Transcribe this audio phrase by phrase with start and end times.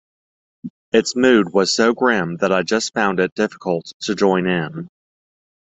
[0.91, 4.87] Its mood was so grim that I just found it difficult to join in.